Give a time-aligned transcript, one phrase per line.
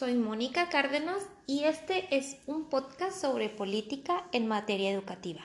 [0.00, 5.42] soy Mónica Cárdenas y este es un podcast sobre política en materia educativa.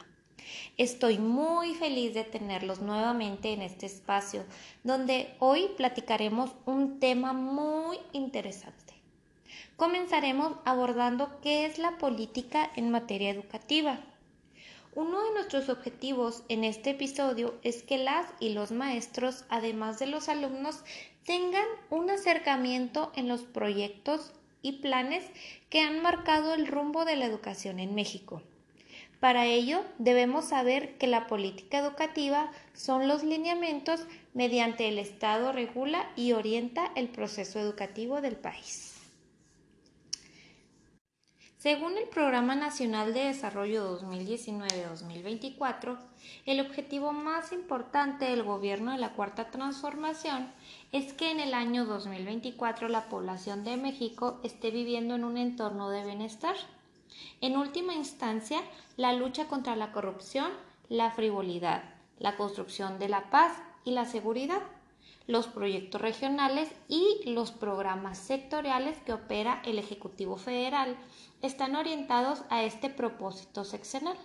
[0.78, 4.46] Estoy muy feliz de tenerlos nuevamente en este espacio
[4.86, 8.94] donde hoy platicaremos un tema muy interesante.
[9.76, 14.00] Comenzaremos abordando qué es la política en materia educativa.
[14.94, 20.08] Uno de nuestros objetivos en este episodio es que las y los maestros, además de
[20.08, 20.86] los alumnos,
[21.26, 24.32] tengan un acercamiento en los proyectos
[24.66, 25.24] y planes
[25.70, 28.42] que han marcado el rumbo de la educación en México.
[29.20, 36.12] Para ello, debemos saber que la política educativa son los lineamientos mediante el Estado regula
[36.16, 38.95] y orienta el proceso educativo del país.
[41.66, 45.98] Según el Programa Nacional de Desarrollo 2019-2024,
[46.46, 50.52] el objetivo más importante del gobierno de la Cuarta Transformación
[50.92, 55.90] es que en el año 2024 la población de México esté viviendo en un entorno
[55.90, 56.56] de bienestar.
[57.42, 58.62] En última instancia,
[58.96, 60.52] la lucha contra la corrupción,
[60.88, 61.82] la frivolidad,
[62.20, 64.62] la construcción de la paz y la seguridad
[65.28, 70.98] los proyectos regionales y los programas sectoriales que opera el Ejecutivo Federal
[71.42, 74.18] están orientados a este propósito sexenal.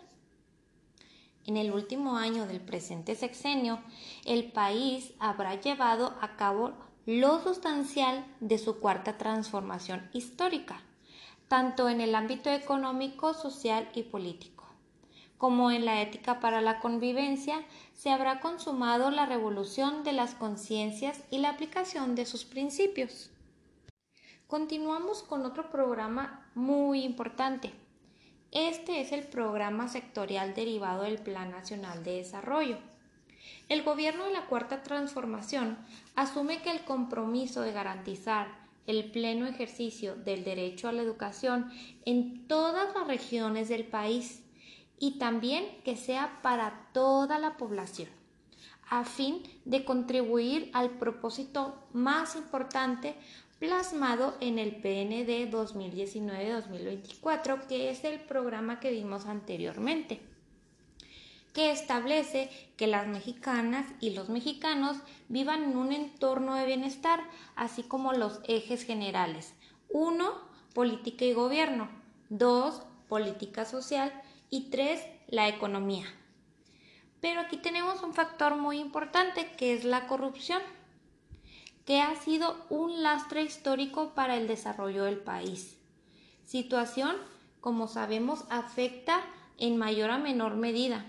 [1.47, 3.81] En el último año del presente sexenio,
[4.27, 6.73] el país habrá llevado a cabo
[7.07, 10.83] lo sustancial de su cuarta transformación histórica,
[11.49, 14.60] tanto en el ámbito económico, social y político
[15.41, 21.25] como en la ética para la convivencia, se habrá consumado la revolución de las conciencias
[21.31, 23.31] y la aplicación de sus principios.
[24.47, 27.73] Continuamos con otro programa muy importante.
[28.51, 32.77] Este es el programa sectorial derivado del Plan Nacional de Desarrollo.
[33.71, 35.79] El gobierno de la Cuarta Transformación
[36.17, 38.49] asume que el compromiso de garantizar
[38.87, 41.73] el pleno ejercicio del derecho a la educación
[42.05, 44.43] en todas las regiones del país
[45.01, 48.11] y también que sea para toda la población,
[48.89, 53.17] a fin de contribuir al propósito más importante
[53.59, 60.21] plasmado en el PND 2019-2024, que es el programa que vimos anteriormente,
[61.55, 67.21] que establece que las mexicanas y los mexicanos vivan en un entorno de bienestar,
[67.57, 69.55] así como los ejes generales.
[69.89, 70.35] Uno,
[70.75, 71.89] política y gobierno.
[72.29, 74.13] Dos, política social
[74.51, 76.05] y tres, la economía.
[77.21, 80.61] Pero aquí tenemos un factor muy importante que es la corrupción,
[81.87, 85.77] que ha sido un lastre histórico para el desarrollo del país.
[86.45, 87.17] Situación,
[87.61, 89.23] como sabemos, afecta
[89.59, 91.07] en mayor o menor medida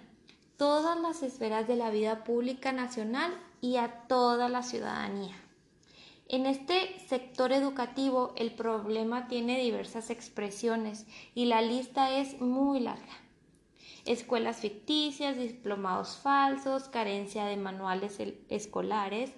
[0.58, 5.36] todas las esferas de la vida pública nacional y a toda la ciudadanía.
[6.28, 13.21] En este sector educativo el problema tiene diversas expresiones y la lista es muy larga
[14.06, 18.18] escuelas ficticias, diplomados falsos, carencia de manuales
[18.50, 19.32] escolares,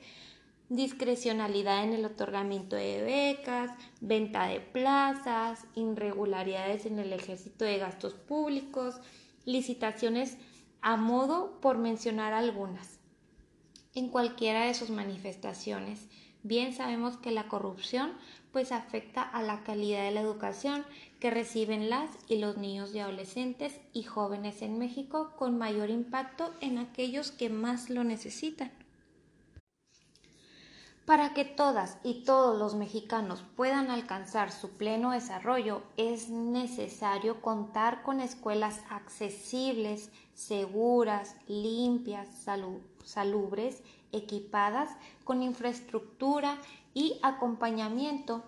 [0.69, 8.13] discrecionalidad en el otorgamiento de becas, venta de plazas, irregularidades en el ejército de gastos
[8.13, 8.95] públicos,
[9.45, 10.37] licitaciones
[10.81, 12.99] a modo por mencionar algunas.
[13.93, 16.07] En cualquiera de sus manifestaciones,
[16.43, 18.13] bien sabemos que la corrupción
[18.51, 20.85] pues afecta a la calidad de la educación
[21.19, 26.53] que reciben las y los niños y adolescentes y jóvenes en México con mayor impacto
[26.61, 28.71] en aquellos que más lo necesitan.
[31.05, 38.03] Para que todas y todos los mexicanos puedan alcanzar su pleno desarrollo, es necesario contar
[38.03, 42.29] con escuelas accesibles, seguras, limpias,
[43.03, 44.89] salubres, equipadas
[45.23, 46.57] con infraestructura
[46.93, 48.43] y acompañamiento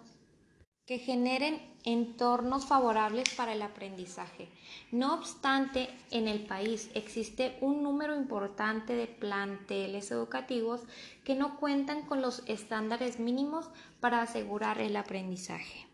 [0.85, 4.49] que generen entornos favorables para el aprendizaje.
[4.91, 10.81] No obstante, en el país existe un número importante de planteles educativos
[11.23, 13.69] que no cuentan con los estándares mínimos
[13.99, 15.87] para asegurar el aprendizaje.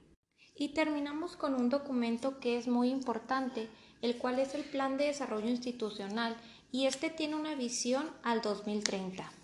[0.56, 3.70] Y terminamos con un documento que es muy importante,
[4.02, 6.36] el cual es el Plan de Desarrollo Institucional,
[6.72, 9.41] y este tiene una visión al 2030.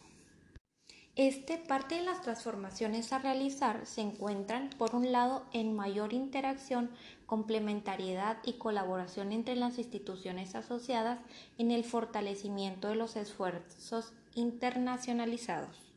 [1.17, 6.91] Este parte de las transformaciones a realizar se encuentran, por un lado, en mayor interacción,
[7.25, 11.19] complementariedad y colaboración entre las instituciones asociadas
[11.57, 15.87] en el fortalecimiento de los esfuerzos internacionalizados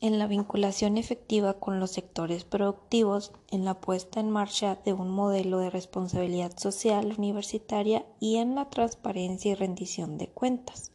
[0.00, 5.10] en la vinculación efectiva con los sectores productivos, en la puesta en marcha de un
[5.10, 10.90] modelo de responsabilidad social universitaria y en la transparencia y rendición de cuentas.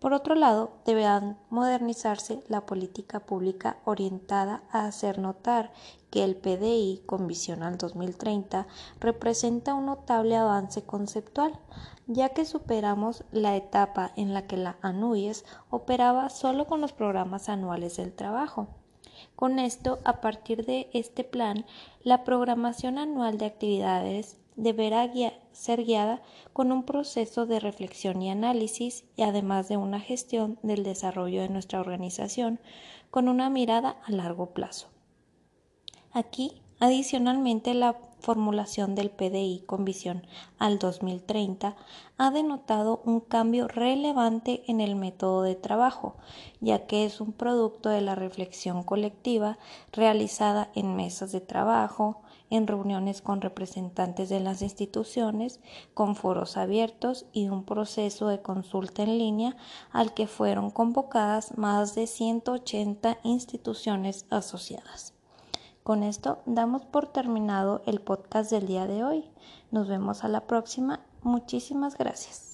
[0.00, 5.72] Por otro lado, deberá modernizarse la política pública orientada a hacer notar
[6.10, 8.66] que el PDI con visión al 2030
[8.98, 11.52] representa un notable avance conceptual,
[12.06, 17.50] ya que superamos la etapa en la que la ANUYES operaba solo con los programas
[17.50, 18.68] anuales del trabajo.
[19.36, 21.66] Con esto, a partir de este plan,
[22.02, 25.06] la programación anual de actividades deberá
[25.52, 30.82] ser guiada con un proceso de reflexión y análisis y además de una gestión del
[30.82, 32.60] desarrollo de nuestra organización
[33.10, 34.88] con una mirada a largo plazo.
[36.12, 40.26] Aquí, adicionalmente, la formulación del PDI con visión
[40.58, 41.76] al 2030
[42.18, 46.16] ha denotado un cambio relevante en el método de trabajo,
[46.60, 49.58] ya que es un producto de la reflexión colectiva
[49.92, 55.60] realizada en mesas de trabajo, en reuniones con representantes de las instituciones,
[55.94, 59.56] con foros abiertos y un proceso de consulta en línea
[59.92, 65.14] al que fueron convocadas más de 180 instituciones asociadas.
[65.82, 69.30] Con esto damos por terminado el podcast del día de hoy.
[69.70, 71.00] Nos vemos a la próxima.
[71.22, 72.49] Muchísimas gracias.